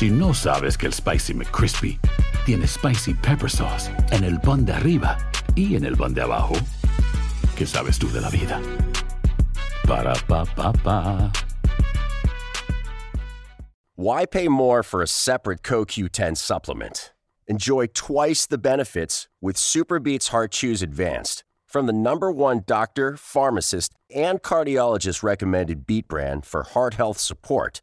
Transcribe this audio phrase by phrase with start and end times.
[0.00, 1.98] Si no sabes que el Spicy McCrispy
[2.46, 5.18] tiene Spicy Pepper Sauce en el pan de arriba
[5.54, 6.54] y en el pan de abajo,
[7.54, 8.62] ¿qué sabes tú de la vida?
[9.86, 11.30] Para, pa, pa, pa.
[13.94, 17.12] Why pay more for a separate CoQ10 supplement?
[17.46, 23.92] Enjoy twice the benefits with Superbeats Heart Chews Advanced from the number one doctor, pharmacist,
[24.08, 27.82] and cardiologist recommended beat brand for heart health support.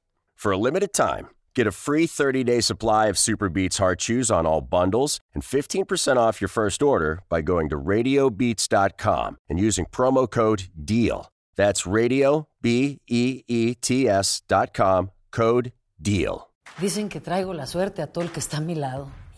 [0.41, 4.47] For a limited time, get a free 30 day supply of Superbeats Heart Chews on
[4.47, 10.27] all bundles and 15% off your first order by going to radiobeats.com and using promo
[10.27, 11.29] code DEAL.
[11.55, 16.49] That's radio, B E E T S.com, code DEAL.
[16.79, 19.11] Dicen que traigo la suerte a todo el que está a mi lado.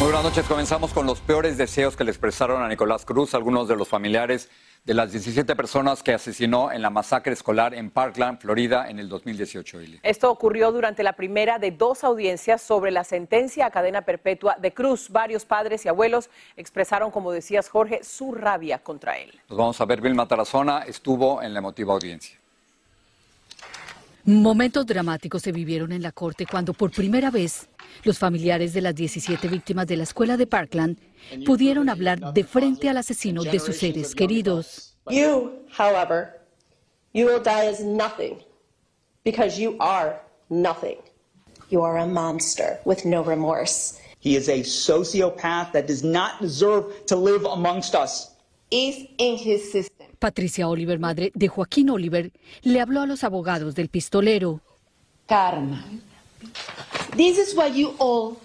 [0.00, 0.44] Muy buenas noches.
[0.46, 4.50] Comenzamos con los peores deseos que le expresaron a Nicolás Cruz algunos de los familiares
[4.84, 9.08] de las 17 personas que asesinó en la masacre escolar en Parkland, Florida, en el
[9.08, 9.80] 2018.
[9.80, 10.00] Ili.
[10.02, 14.74] Esto ocurrió durante la primera de dos audiencias sobre la sentencia a cadena perpetua de
[14.74, 15.10] Cruz.
[15.10, 19.32] Varios padres y abuelos expresaron, como decías, Jorge, su rabia contra él.
[19.48, 22.43] Nos vamos a ver, Vilma Tarazona estuvo en la emotiva audiencia.
[24.26, 27.68] Momentos dramáticos se vivieron en la corte cuando por primera vez
[28.04, 30.96] los familiares de las 17 víctimas de la escuela de Parkland
[31.44, 34.96] pudieron hablar de frente al asesino de sus seres queridos.
[35.10, 36.40] You, however,
[37.12, 38.38] you will die as nothing
[39.24, 40.18] because you are
[40.48, 40.96] nothing.
[41.68, 44.00] You are a monster with no remorse.
[44.20, 48.30] He is a sociopath that does not deserve to live amongst us.
[48.70, 49.93] Is in his system.
[50.24, 54.62] Patricia Oliver, madre de Joaquín Oliver, le habló a los abogados del pistolero.
[55.26, 55.84] Karma.
[57.14, 58.38] This is what you all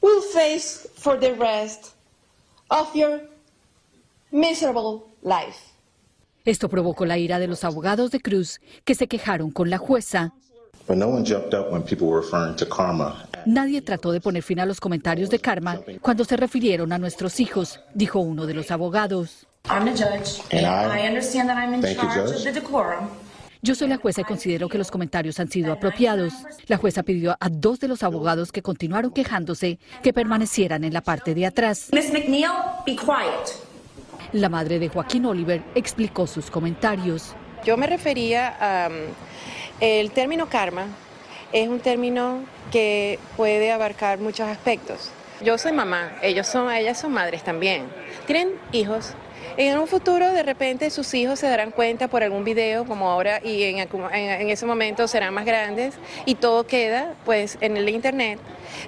[0.00, 1.94] will face for the rest
[2.70, 3.20] of your
[4.32, 5.60] miserable life.
[6.44, 10.34] Esto provocó la ira de los abogados de Cruz, que se quejaron con la jueza.
[13.46, 17.38] Nadie trató de poner fin a los comentarios de karma cuando se refirieron a nuestros
[17.38, 19.47] hijos, dijo uno de los abogados.
[19.70, 22.42] I'm the judge, And and I- I understand that I'm in Thank you, charge of
[22.44, 23.08] the decorum.
[23.60, 26.32] Yo soy la jueza y considero que los comentarios han sido apropiados.
[26.68, 31.00] La jueza pidió a dos de los abogados que continuaron quejándose que permanecieran en la
[31.00, 31.88] parte de atrás.
[31.92, 32.50] Miss McNeil,
[32.86, 33.56] be quiet.
[34.32, 37.34] La madre de Joaquín Oliver explicó sus comentarios.
[37.64, 38.94] Yo me refería a um,
[39.80, 40.86] el término karma
[41.52, 45.10] es un término que puede abarcar muchos aspectos.
[45.42, 47.86] Yo soy mamá, ellos son, ellas son madres también.
[48.26, 49.14] Tienen hijos.
[49.56, 53.40] En un futuro, de repente, sus hijos se darán cuenta por algún video, como ahora,
[53.44, 55.94] y en, en- en ese momento serán más grandes,
[56.26, 58.38] y todo queda, pues, en el internet.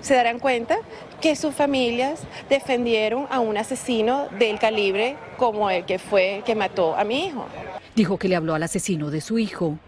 [0.00, 0.78] Se darán cuenta
[1.20, 6.94] que sus familias defendieron a un asesino del calibre como el que fue que mató
[6.96, 7.46] a mi hijo.
[7.96, 9.78] Dijo que le habló al asesino de su hijo.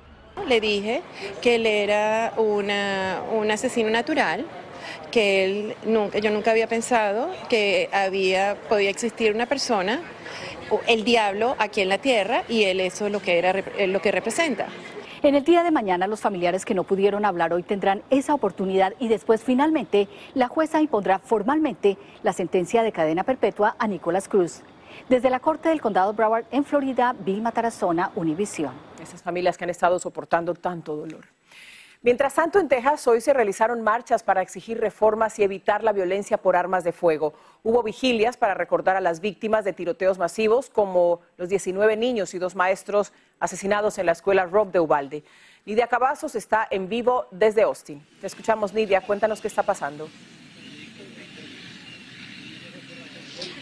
[0.49, 1.03] Le dije
[1.41, 4.45] que él era una, un asesino natural,
[5.13, 10.01] que él nunca, yo nunca había pensado que había, podía existir una persona,
[10.89, 14.01] el diablo aquí en la tierra, y él eso es lo que, era, rep- lo
[14.03, 14.67] que representa.
[15.23, 18.93] En el día de mañana, los familiares que no pudieron hablar hoy tendrán esa oportunidad
[18.99, 24.63] y después, finalmente, la jueza impondrá formalmente la sentencia de cadena perpetua a Nicolás Cruz.
[25.09, 28.73] Desde la Corte del Condado Broward en Florida, Vilma Tarazona, Univisión.
[29.01, 31.25] Esas familias que han estado soportando tanto dolor.
[32.05, 36.37] Mientras tanto, en Texas hoy se realizaron marchas para exigir reformas y evitar la violencia
[36.37, 37.33] por armas de fuego.
[37.63, 42.41] Hubo vigilias para recordar a las víctimas de tiroteos masivos, como los 19 niños y
[42.41, 45.23] dos maestros asesinados en la escuela Rob de Ubalde.
[45.65, 48.05] Nidia Cavazos está en vivo desde Austin.
[48.21, 49.03] Te escuchamos, Nidia.
[49.03, 50.09] Cuéntanos qué está pasando.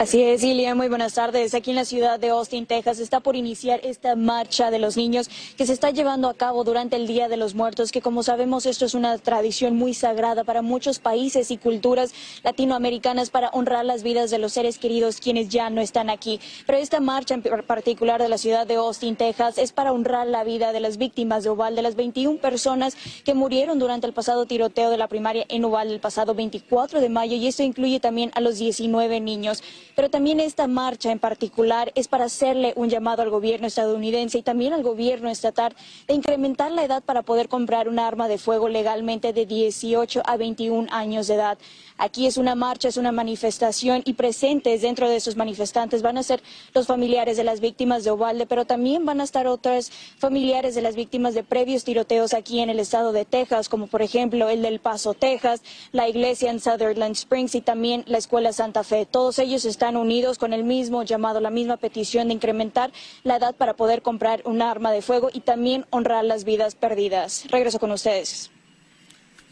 [0.00, 1.52] Así es, Ilia, muy buenas tardes.
[1.52, 5.29] Aquí en la ciudad de Austin, Texas, está por iniciar esta marcha de los niños
[5.58, 8.64] que se está llevando a cabo durante el Día de los Muertos, que como sabemos
[8.64, 14.02] esto es una tradición muy sagrada para muchos países y culturas latinoamericanas para honrar las
[14.02, 16.41] vidas de los seres queridos quienes ya no están aquí.
[16.64, 20.44] Pero esta marcha en particular de la ciudad de Austin, Texas, es para honrar la
[20.44, 24.88] vida de las víctimas de Uvalde, las 21 personas que murieron durante el pasado tiroteo
[24.88, 28.41] de la primaria en Uvalde el pasado 24 de mayo y esto incluye también a
[28.41, 29.62] los 19 niños.
[29.94, 34.42] Pero también esta marcha en particular es para hacerle un llamado al gobierno estadounidense y
[34.42, 35.75] también al gobierno estatal
[36.06, 40.37] de incrementar la edad para poder comprar un arma de fuego legalmente de 18 a
[40.37, 41.58] 21 años de edad.
[41.98, 46.22] Aquí es una marcha, es una manifestación y presentes dentro de esos manifestantes van a
[46.22, 46.42] ser
[46.75, 50.82] los familiares de las víctimas de Ovalde, pero también van a estar otros familiares de
[50.82, 54.62] las víctimas de previos tiroteos aquí en el estado de Texas, como por ejemplo el
[54.62, 59.06] del Paso, Texas, la iglesia en Sutherland Springs y también la escuela Santa Fe.
[59.06, 62.92] Todos ellos están unidos con el mismo llamado, la misma petición de incrementar
[63.24, 67.44] la edad para poder comprar un arma de fuego y también honrar las vidas perdidas.
[67.50, 68.50] Regreso con ustedes.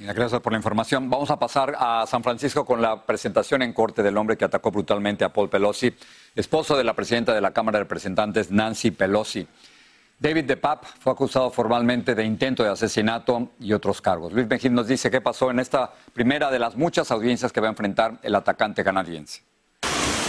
[0.01, 1.11] Gracias por la información.
[1.11, 4.71] Vamos a pasar a San Francisco con la presentación en corte del hombre que atacó
[4.71, 5.93] brutalmente a Paul Pelosi,
[6.37, 9.49] esposo de la presidenta de la Cámara de Representantes, Nancy Pelosi.
[10.21, 14.33] David DePap fue acusado formalmente de intento de asesinato y otros cargos.
[14.33, 17.67] Luis Mejía nos dice qué pasó en esta primera de las muchas audiencias que va
[17.67, 19.43] a enfrentar el atacante canadiense.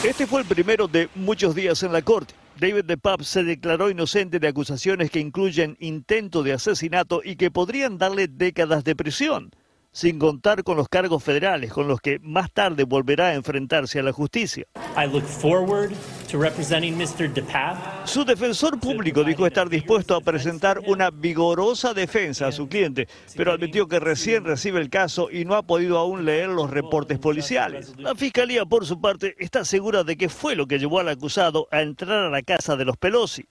[0.03, 2.33] Este fue el primero de muchos días en la corte.
[2.57, 7.97] David DePap se declaró inocente de acusaciones que incluyen intento de asesinato y que podrían
[7.97, 9.51] darle décadas de prisión
[9.91, 14.03] sin contar con los cargos federales con los que más tarde volverá a enfrentarse a
[14.03, 14.67] la justicia.
[18.05, 23.53] Su defensor público dijo estar dispuesto a presentar una vigorosa defensa a su cliente, pero
[23.53, 27.93] admitió que recién recibe el caso y no ha podido aún leer los reportes policiales.
[27.97, 31.67] La fiscalía, por su parte, está segura de que fue lo que llevó al acusado
[31.71, 33.45] a entrar a la casa de los Pelosi.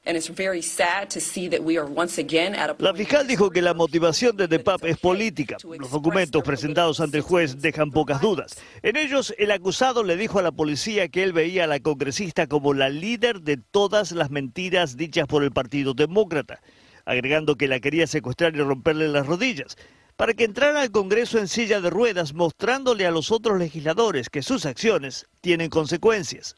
[2.78, 5.56] La fiscal dijo que la motivación de DePap es política.
[5.78, 8.56] Los documentos presentados ante el juez dejan pocas dudas.
[8.82, 12.46] En ellos, el acusado le dijo a la policía que él veía a la congresista
[12.46, 16.61] como la líder de todas las mentiras dichas por el Partido Demócrata,
[17.05, 19.76] agregando que la quería secuestrar y romperle las rodillas
[20.19, 24.43] para que entrara al Congreso en silla de ruedas, mostrándole a los otros legisladores que
[24.43, 26.56] sus acciones tienen consecuencias.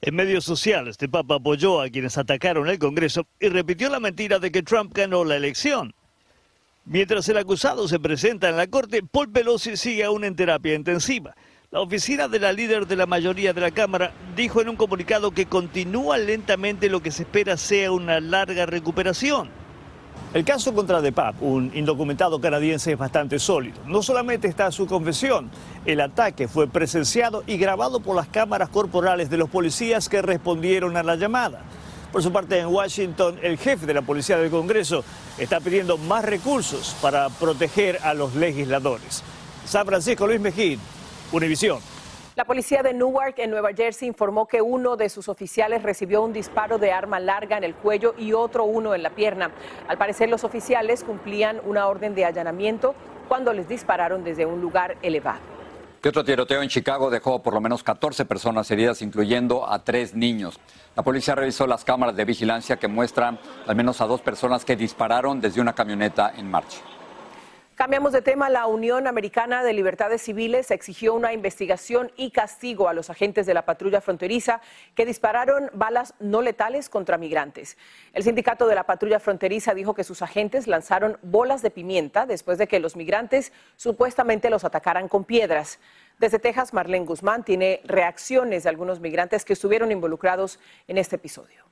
[0.00, 4.38] En medios sociales, este Papa apoyó a quienes atacaron el Congreso y repitió la mentira
[4.38, 5.92] de que Trump ganó la elección.
[6.84, 11.34] Mientras el acusado se presenta en la corte, Paul Pelosi sigue aún en terapia intensiva.
[11.72, 15.30] La oficina de la líder de la mayoría de la Cámara dijo en un comunicado
[15.30, 19.48] que continúa lentamente lo que se espera sea una larga recuperación.
[20.34, 23.76] El caso contra DePap, un indocumentado canadiense, es bastante sólido.
[23.86, 25.48] No solamente está su confesión,
[25.86, 30.96] el ataque fue presenciado y grabado por las cámaras corporales de los policías que respondieron
[30.96, 31.62] a la llamada.
[32.10, 35.04] Por su parte, en Washington, el jefe de la Policía del Congreso
[35.38, 39.22] está pidiendo más recursos para proteger a los legisladores.
[39.64, 40.80] San Francisco, Luis Mejín,
[41.32, 41.78] Univisión.
[42.36, 46.32] La policía de Newark, en Nueva Jersey, informó que uno de sus oficiales recibió un
[46.32, 49.50] disparo de arma larga en el cuello y otro uno en la pierna.
[49.88, 52.94] Al parecer, los oficiales cumplían una orden de allanamiento
[53.28, 55.40] cuando les dispararon desde un lugar elevado.
[56.00, 60.14] Que otro tiroteo en Chicago dejó por lo menos 14 personas heridas, incluyendo a tres
[60.14, 60.58] niños.
[60.96, 64.76] La policía revisó las cámaras de vigilancia que muestran al menos a dos personas que
[64.76, 66.78] dispararon desde una camioneta en marcha.
[67.80, 68.50] Cambiamos de tema.
[68.50, 73.54] La Unión Americana de Libertades Civiles exigió una investigación y castigo a los agentes de
[73.54, 74.60] la patrulla fronteriza
[74.94, 77.78] que dispararon balas no letales contra migrantes.
[78.12, 82.58] El sindicato de la patrulla fronteriza dijo que sus agentes lanzaron bolas de pimienta después
[82.58, 85.78] de que los migrantes supuestamente los atacaran con piedras.
[86.18, 91.64] Desde Texas, Marlene Guzmán tiene reacciones de algunos migrantes que estuvieron involucrados en este episodio.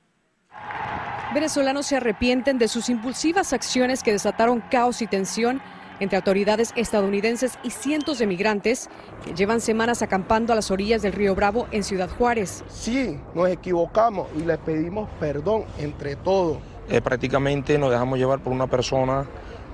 [1.35, 5.61] Venezolanos se arrepienten de sus impulsivas acciones que desataron caos y tensión
[5.99, 8.89] entre autoridades estadounidenses y cientos de migrantes
[9.23, 12.63] que llevan semanas acampando a las orillas del río Bravo en Ciudad Juárez.
[12.67, 16.57] Sí, nos equivocamos y les pedimos perdón entre todos.
[16.89, 19.25] Eh, prácticamente nos dejamos llevar por una persona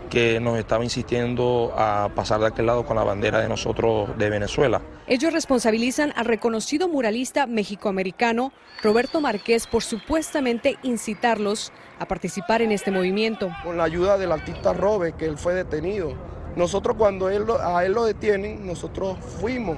[0.09, 4.29] que nos estaba insistiendo a pasar de aquel lado con la bandera de nosotros de
[4.29, 4.81] Venezuela.
[5.07, 12.91] Ellos responsabilizan al reconocido muralista mexicoamericano Roberto Márquez por supuestamente incitarlos a participar en este
[12.91, 13.50] movimiento.
[13.63, 16.13] Con la ayuda del artista Robe, que él fue detenido.
[16.55, 19.77] Nosotros cuando él, a él lo detienen, nosotros fuimos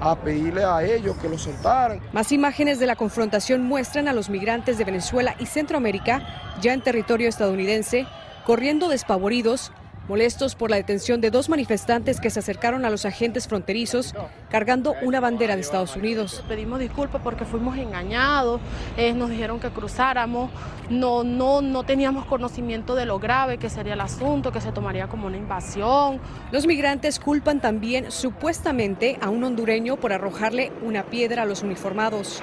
[0.00, 2.00] a pedirle a ellos que lo soltaran.
[2.12, 6.80] Más imágenes de la confrontación muestran a los migrantes de Venezuela y Centroamérica ya en
[6.80, 8.06] territorio estadounidense
[8.50, 9.70] corriendo despavoridos
[10.08, 14.12] molestos por la detención de dos manifestantes que se acercaron a los agentes fronterizos
[14.50, 16.42] cargando una bandera de Estados Unidos.
[16.48, 18.60] Pedimos disculpas porque fuimos engañados,
[18.96, 20.50] eh, nos dijeron que cruzáramos,
[20.88, 25.06] no, no, no teníamos conocimiento de lo grave que sería el asunto, que se tomaría
[25.06, 26.18] como una invasión.
[26.50, 32.42] Los migrantes culpan también supuestamente a un hondureño por arrojarle una piedra a los uniformados.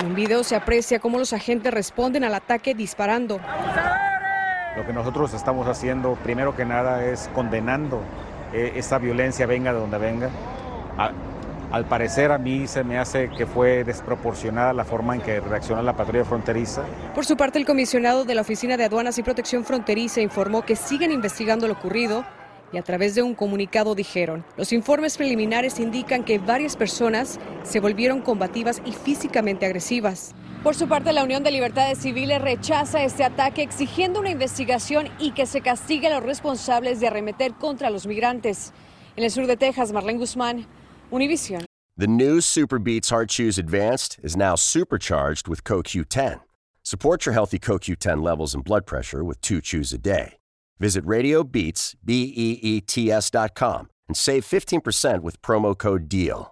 [0.00, 3.38] En un video se aprecia cómo los agentes responden al ataque disparando.
[4.76, 8.00] Lo que nosotros estamos haciendo, primero que nada, es condenando
[8.52, 10.30] eh, esta violencia, venga de donde venga.
[11.70, 15.82] al parecer a mí se me hace que fue desproporcionada la forma en que reacciona
[15.82, 16.82] la patrulla fronteriza.
[17.14, 20.76] Por su parte, el comisionado de la Oficina de Aduanas y Protección Fronteriza informó que
[20.76, 22.24] siguen investigando lo ocurrido
[22.72, 27.80] y a través de un comunicado dijeron, los informes preliminares indican que varias personas se
[27.80, 30.34] volvieron combativas y físicamente agresivas.
[30.62, 35.32] Por su parte, la Unión de Libertades Civiles rechaza este ataque exigiendo una investigación y
[35.32, 38.72] que se castigue a los responsables de arremeter contra los migrantes.
[39.16, 40.66] En el sur de Texas, Marlene Guzmán,
[41.10, 41.64] Univision.
[41.98, 46.42] The new Super Beats Heart Chews Advanced is now supercharged with CoQ10.
[46.84, 50.38] Support your healthy CoQ10 levels and blood pressure with two chews a day.
[50.78, 56.51] Visit RadioBeats, B-E-E-T-S and save 15% with promo code DEAL.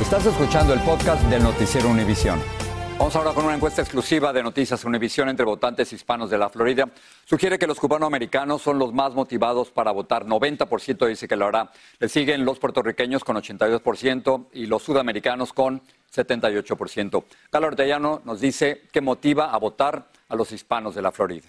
[0.00, 2.40] Estás escuchando el podcast del Noticiero Univisión.
[2.98, 6.88] Vamos ahora con una encuesta exclusiva de Noticias Univisión entre votantes hispanos de la Florida.
[7.24, 10.24] Sugiere que los cubanoamericanos son los más motivados para votar.
[10.24, 11.72] 90% dice que lo hará.
[11.98, 15.82] Le siguen los puertorriqueños con 82% y los sudamericanos con
[16.14, 17.24] 78%.
[17.50, 21.48] Carlos Ortellano nos dice que motiva a votar a los hispanos de la Florida.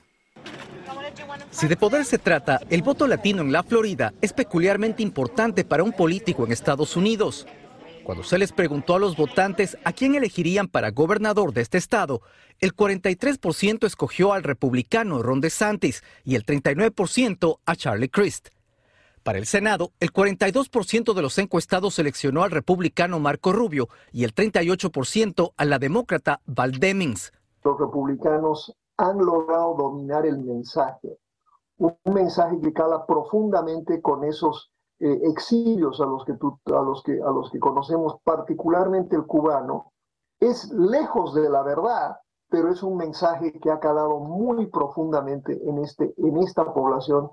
[1.52, 5.84] Si de poder se trata, el voto latino en la Florida es peculiarmente importante para
[5.84, 7.46] un político en Estados Unidos.
[8.10, 12.24] Cuando se les preguntó a los votantes a quién elegirían para gobernador de este estado,
[12.60, 18.48] el 43% escogió al republicano Ron DeSantis y el 39% a Charlie Crist.
[19.22, 24.34] Para el Senado, el 42% de los encuestados seleccionó al republicano Marco Rubio y el
[24.34, 27.32] 38% a la demócrata Val Demings.
[27.64, 31.20] Los republicanos han logrado dominar el mensaje,
[31.78, 37.14] un mensaje que cala profundamente con esos eh, exilios a los que, a, los que,
[37.14, 39.94] a los que conocemos, particularmente el cubano,
[40.40, 42.18] es lejos de la verdad,
[42.50, 47.30] pero es un mensaje que ha calado muy profundamente en, este, en esta población.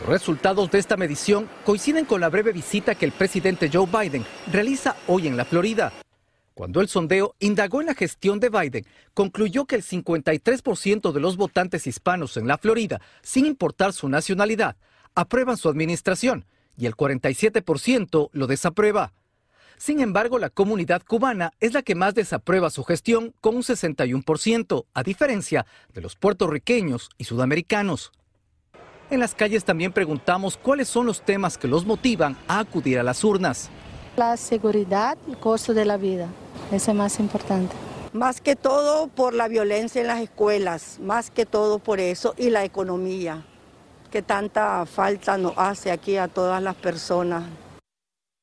[0.00, 4.24] Los resultados de esta medición coinciden con la breve visita que el presidente Joe Biden
[4.50, 5.92] realiza hoy en la Florida.
[6.54, 11.36] Cuando el sondeo indagó en la gestión de Biden, concluyó que el 53% de los
[11.36, 14.76] votantes hispanos en la Florida, sin importar su nacionalidad,
[15.14, 19.12] aprueban su administración y el 47% lo desaprueba.
[19.78, 24.86] Sin embargo, la comunidad cubana es la que más desaprueba su gestión con un 61%,
[24.94, 28.12] a diferencia de los puertorriqueños y sudamericanos.
[29.10, 33.02] En las calles también preguntamos cuáles son los temas que los motivan a acudir a
[33.02, 33.68] las urnas.
[34.16, 36.28] La seguridad y el costo de la vida,
[36.72, 37.76] ese es más importante.
[38.14, 42.48] Más que todo por la violencia en las escuelas, más que todo por eso y
[42.48, 43.44] la economía
[44.16, 47.44] que tanta falta nos hace aquí a todas las personas.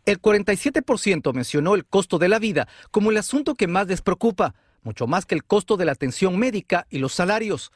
[0.05, 4.53] El 47% mencionó el costo de la vida como el asunto que más les preocupa,
[4.83, 7.71] mucho más que el costo de la atención médica y los salarios.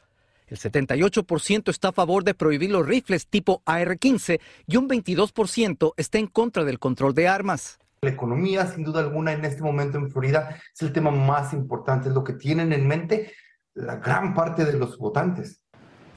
[0.46, 4.38] El 78% está a favor de prohibir los rifles tipo AR-15
[4.68, 7.80] y un 22% está en contra del control de armas.
[8.02, 12.10] La economía, sin duda alguna, en este momento en Florida es el tema más importante,
[12.10, 13.32] es lo que tienen en mente
[13.74, 15.64] la gran parte de los votantes.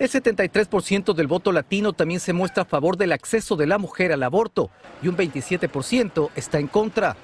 [0.01, 4.12] El 73% del voto latino también se muestra a favor del acceso de la mujer
[4.12, 4.72] al aborto
[5.03, 7.15] y un 27% está en contra.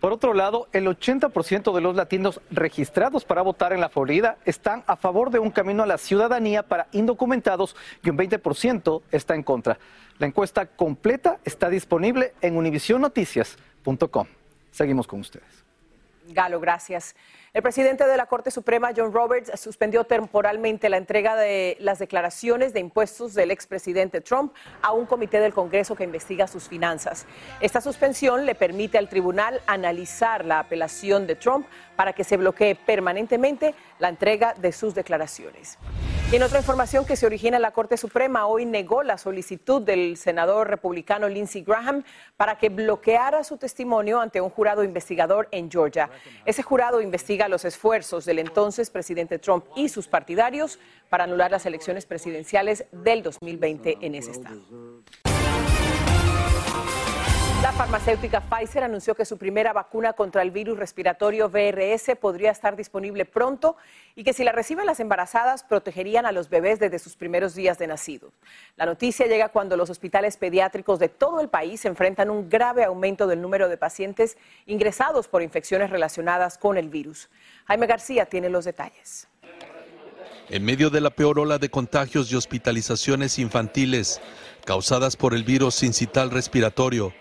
[0.00, 4.84] Por otro lado, el 80% de los latinos registrados para votar en la Florida están
[4.86, 9.42] a favor de un camino a la ciudadanía para indocumentados y un 20% está en
[9.42, 9.78] contra.
[10.18, 14.26] La encuesta completa está disponible en univisionnoticias.com.
[14.70, 15.61] Seguimos con ustedes.
[16.32, 17.14] Galo, gracias.
[17.52, 22.72] El presidente de la Corte Suprema, John Roberts, suspendió temporalmente la entrega de las declaraciones
[22.72, 27.26] de impuestos del expresidente Trump a un comité del Congreso que investiga sus finanzas.
[27.60, 32.74] Esta suspensión le permite al tribunal analizar la apelación de Trump para que se bloquee
[32.74, 35.78] permanentemente la entrega de sus declaraciones.
[36.32, 39.82] Y en otra información que se origina en la Corte Suprema, hoy negó la solicitud
[39.82, 42.04] del senador republicano Lindsey Graham
[42.38, 46.08] para que bloqueara su testimonio ante un jurado investigador en Georgia.
[46.46, 50.78] Ese jurado investiga los esfuerzos del entonces presidente Trump y sus partidarios
[51.10, 54.62] para anular las elecciones presidenciales del 2020 en ese estado.
[57.62, 62.74] La farmacéutica Pfizer anunció que su primera vacuna contra el virus respiratorio VRS podría estar
[62.74, 63.76] disponible pronto
[64.16, 67.78] y que si la reciben las embarazadas protegerían a los bebés desde sus primeros días
[67.78, 68.32] de nacido.
[68.76, 73.28] La noticia llega cuando los hospitales pediátricos de todo el país enfrentan un grave aumento
[73.28, 77.30] del número de pacientes ingresados por infecciones relacionadas con el virus.
[77.66, 79.28] Jaime García tiene los detalles.
[80.48, 84.20] En medio de la peor ola de contagios y hospitalizaciones infantiles
[84.64, 87.14] causadas por el virus sincital respiratorio,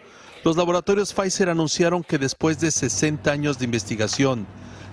[0.44, 4.48] los laboratorios Pfizer anunciaron que después de 60 años de investigación,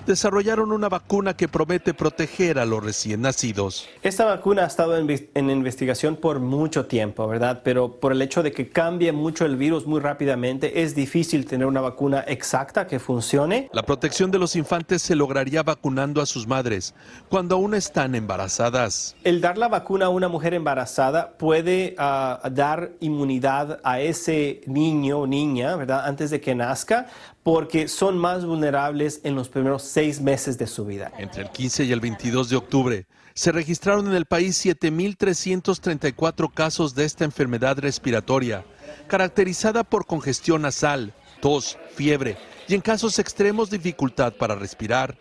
[0.09, 3.89] desarrollaron una vacuna que promete proteger a los recién nacidos.
[4.03, 7.61] Esta vacuna ha estado en, investigación por mucho tiempo, ¿verdad?
[7.63, 11.67] Pero por el hecho de que cambie mucho el virus muy rápidamente, es difícil tener
[11.67, 13.69] una vacuna exacta que funcione.
[13.73, 16.95] La protección de los infantes se lograría vacunando a sus madres
[17.29, 19.15] cuando aún están embarazadas.
[19.25, 25.21] El dar la vacuna a una mujer embarazada puede ah, dar inmunidad a ese niño
[25.21, 26.07] o niña, ¿verdad?
[26.07, 27.07] Antes de que nazca,
[27.49, 31.11] porque son más vulnerables en los primeros seis meses de su vida.
[31.17, 36.95] Entre el 15 y el 22 de octubre se registraron en el país 7.334 casos
[36.95, 38.67] de esta enfermedad respiratoria,
[39.07, 42.37] caracterizada por congestión nasal, tos, fiebre
[42.69, 45.17] y en casos extremos dificultad para respirar.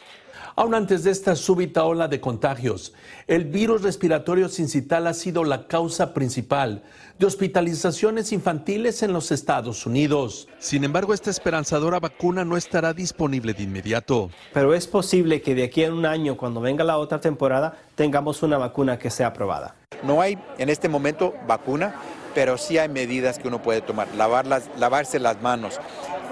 [0.55, 2.93] Aún antes de esta súbita ola de contagios,
[3.27, 6.83] el virus respiratorio sincital ha sido la causa principal
[7.19, 10.47] de hospitalizaciones infantiles en los Estados Unidos.
[10.57, 14.31] Sin embargo, esta esperanzadora vacuna no estará disponible de inmediato.
[14.51, 18.41] Pero es posible que de aquí a un año, cuando venga la otra temporada, tengamos
[18.41, 19.75] una vacuna que sea aprobada.
[20.03, 21.93] No hay en este momento vacuna,
[22.33, 24.07] pero sí hay medidas que uno puede tomar.
[24.15, 25.79] lavarse las manos,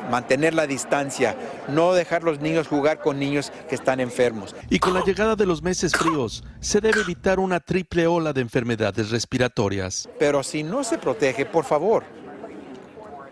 [0.09, 1.35] mantener la distancia,
[1.67, 4.55] no dejar los niños jugar con niños que están enfermos.
[4.69, 8.41] Y con la llegada de los meses fríos, se debe evitar una triple ola de
[8.41, 10.09] enfermedades respiratorias.
[10.19, 12.03] Pero si no se protege, por favor,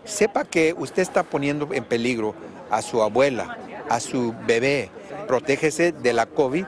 [0.04, 2.34] sepa que usted está poniendo en peligro
[2.70, 4.90] a su abuela, a su bebé.
[5.26, 6.64] Protégese de la COVID,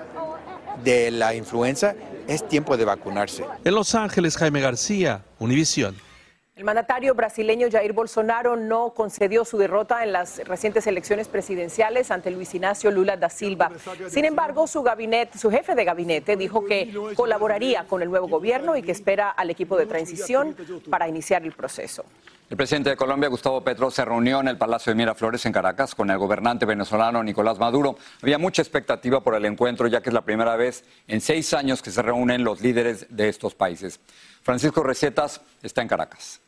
[0.84, 1.94] de la influenza.
[2.26, 3.44] Es tiempo de vacunarse.
[3.64, 5.94] En Los Ángeles, Jaime García, Univisión.
[6.56, 12.30] El mandatario brasileño Jair Bolsonaro no concedió su derrota en las recientes elecciones presidenciales ante
[12.30, 13.70] Luis Ignacio Lula da Silva.
[14.08, 14.82] Sin embargo, su
[15.38, 19.50] su jefe de gabinete dijo que colaboraría con el nuevo gobierno y que espera al
[19.50, 20.56] equipo de transición
[20.88, 22.06] para iniciar el proceso.
[22.48, 25.94] El presidente de Colombia, Gustavo Petro, se reunió en el Palacio de Miraflores en Caracas
[25.94, 27.98] con el gobernante venezolano Nicolás Maduro.
[28.22, 31.82] Había mucha expectativa por el encuentro, ya que es la primera vez en seis años
[31.82, 34.00] que se reúnen los líderes de estos países.
[34.42, 36.40] Francisco Recetas está en Caracas.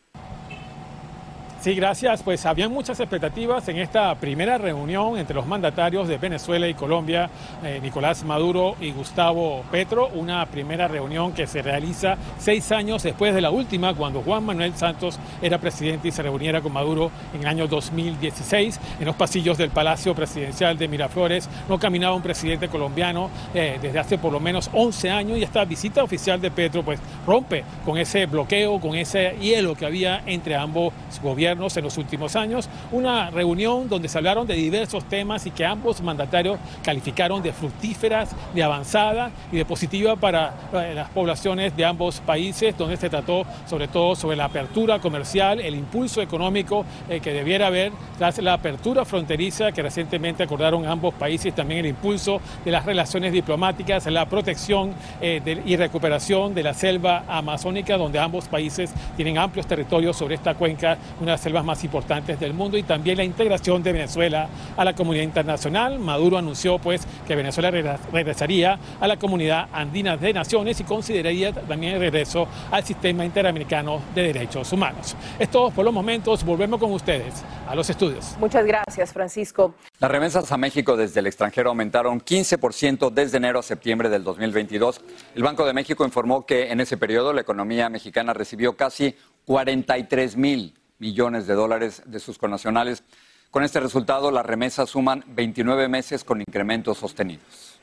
[1.60, 2.22] Sí, gracias.
[2.22, 7.28] Pues había muchas expectativas en esta primera reunión entre los mandatarios de Venezuela y Colombia,
[7.64, 13.34] eh, Nicolás Maduro y Gustavo Petro, una primera reunión que se realiza seis años después
[13.34, 17.40] de la última, cuando Juan Manuel Santos era presidente y se reuniera con Maduro en
[17.40, 18.78] el año 2016.
[19.00, 23.98] En los pasillos del Palacio Presidencial de Miraflores no caminaba un presidente colombiano eh, desde
[23.98, 27.98] hace por lo menos 11 años y esta visita oficial de Petro pues rompe con
[27.98, 33.30] ese bloqueo, con ese hielo que había entre ambos gobiernos en los últimos años, una
[33.30, 38.62] reunión donde se hablaron de diversos temas y que ambos mandatarios calificaron de fructíferas, de
[38.62, 43.88] avanzada y de positiva para eh, las poblaciones de ambos países, donde se trató sobre
[43.88, 49.06] todo sobre la apertura comercial, el impulso económico eh, que debiera haber tras la apertura
[49.06, 54.92] fronteriza que recientemente acordaron ambos países, también el impulso de las relaciones diplomáticas, la protección
[55.22, 60.54] eh, y recuperación de la selva amazónica, donde ambos países tienen amplios territorios sobre esta
[60.54, 64.94] cuenca, una selvas más importantes del mundo y también la integración de Venezuela a la
[64.94, 65.98] comunidad internacional.
[65.98, 71.94] Maduro anunció pues que Venezuela regresaría a la comunidad andina de naciones y consideraría también
[71.94, 75.16] el regreso al sistema interamericano de derechos humanos.
[75.38, 78.36] Es todo por los momentos, volvemos con ustedes a los estudios.
[78.38, 79.74] Muchas gracias, Francisco.
[79.98, 85.00] Las remesas a México desde el extranjero aumentaron 15% desde enero a septiembre del 2022.
[85.34, 90.36] El Banco de México informó que en ese periodo la economía mexicana recibió casi 43
[90.36, 93.02] mil millones de dólares de sus connacionales.
[93.50, 97.78] Con este resultado, las remesas suman 29 meses con incrementos sostenidos.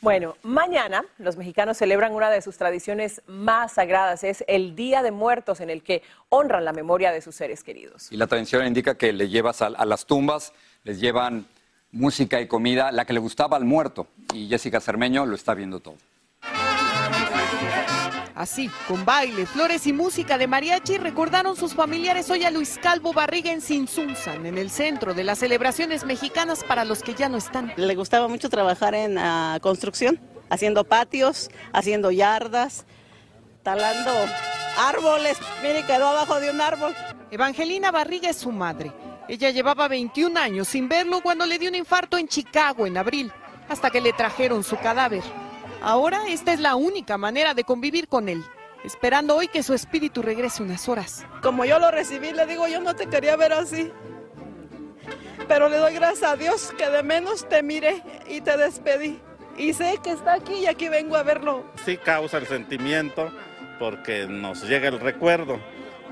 [0.00, 5.10] Bueno, mañana los mexicanos celebran una de sus tradiciones más sagradas, es el Día de
[5.10, 8.10] Muertos, en el que honran la memoria de sus seres queridos.
[8.10, 10.54] Y la tradición indica que le llevas a, a las tumbas,
[10.84, 11.46] les llevan
[11.92, 14.06] música y comida, la que le gustaba al muerto.
[14.32, 15.96] Y Jessica Cermeño lo está viendo todo.
[18.34, 23.12] Así, con baile, flores y música de mariachi, recordaron sus familiares hoy a Luis Calvo
[23.12, 27.36] Barriga en Sinsunzan, en el centro de las celebraciones mexicanas para los que ya no
[27.36, 27.72] están.
[27.76, 32.86] Le gustaba mucho trabajar en uh, construcción, haciendo patios, haciendo yardas,
[33.62, 34.10] talando
[34.78, 35.38] árboles.
[35.62, 36.94] Mire, quedó abajo de un árbol.
[37.30, 38.92] Evangelina Barriga es su madre.
[39.28, 43.32] Ella llevaba 21 años sin verlo cuando le dio un infarto en Chicago en abril,
[43.68, 45.22] hasta que le trajeron su cadáver.
[45.82, 48.44] Ahora esta es la única manera de convivir con él,
[48.84, 51.24] esperando hoy que su espíritu regrese unas horas.
[51.42, 53.90] Como yo lo recibí, le digo, yo no te quería ver así.
[55.48, 59.20] Pero le doy gracias a Dios que de menos te miré y te despedí.
[59.56, 61.64] Y sé que está aquí y aquí vengo a verlo.
[61.84, 63.32] Sí causa el sentimiento
[63.78, 65.58] porque nos llega el recuerdo,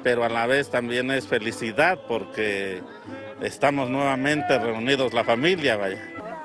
[0.02, 2.82] pero a la vez también es felicidad porque
[3.42, 6.02] estamos nuevamente reunidos la familia, vaya.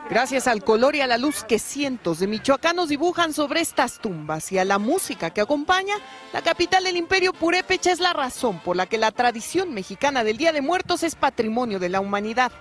[0.09, 4.51] Gracias al color y a la luz que cientos de michoacanos dibujan sobre estas tumbas
[4.51, 5.95] y a la música que acompaña,
[6.33, 10.35] la capital del imperio purépecha es la razón por la que la tradición mexicana del
[10.35, 12.51] Día de Muertos es patrimonio de la humanidad.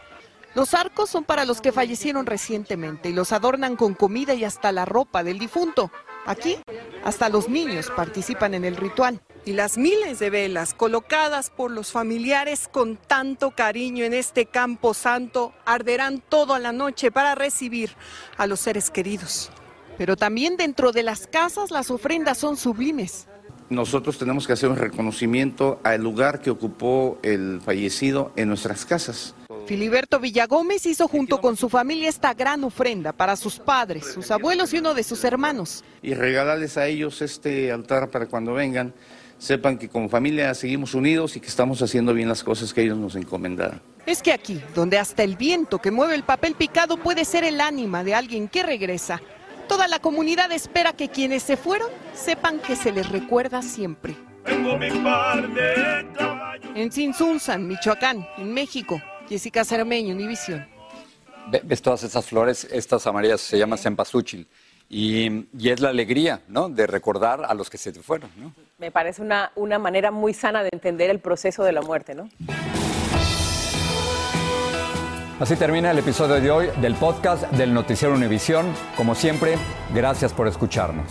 [0.54, 4.70] Los arcos son para los que fallecieron recientemente y los adornan con comida y hasta
[4.70, 5.90] la ropa del difunto.
[6.24, 6.56] Aquí,
[7.04, 9.20] hasta los niños participan en el ritual.
[9.44, 14.94] Y las miles de velas colocadas por los familiares con tanto cariño en este campo
[14.94, 17.90] santo arderán toda la noche para recibir
[18.36, 19.50] a los seres queridos.
[19.98, 23.26] Pero también dentro de las casas las ofrendas son sublimes.
[23.68, 29.34] Nosotros tenemos que hacer un reconocimiento al lugar que ocupó el fallecido en nuestras casas.
[29.66, 34.72] Filiberto Villagómez hizo junto con su familia esta gran ofrenda para sus padres, sus abuelos
[34.74, 35.84] y uno de sus hermanos.
[36.02, 38.92] Y regalarles a ellos este altar para cuando vengan
[39.38, 42.98] sepan que como familia seguimos unidos y que estamos haciendo bien las cosas que ellos
[42.98, 43.80] nos encomendaron.
[44.06, 47.60] Es que aquí, donde hasta el viento que mueve el papel picado puede ser el
[47.60, 49.20] ánima de alguien que regresa,
[49.68, 54.16] toda la comunidad espera que quienes se fueron sepan que se les recuerda siempre.
[56.74, 59.00] En Sinsunzan, Michoacán, en México,
[59.32, 60.66] Jessica Cermeño, Univisión.
[61.64, 62.68] ¿Ves todas esas flores?
[62.70, 64.46] Estas amarillas se llaman cempasúchil.
[64.90, 66.68] Y, y, es la alegría, ¿no?
[66.68, 68.52] De recordar a los que se te fueron, ¿no?
[68.76, 72.28] Me parece una, una manera muy sana de entender el proceso de la muerte, ¿no?
[75.40, 78.66] Así termina el episodio de hoy del podcast del Noticiero Univisión.
[78.98, 79.54] Como siempre,
[79.94, 81.10] gracias por escucharnos.